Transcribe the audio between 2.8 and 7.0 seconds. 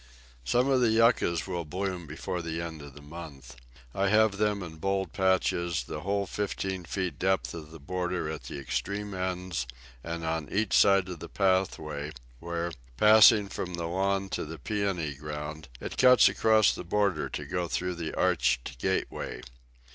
of the month. I have them in bold patches the whole fifteen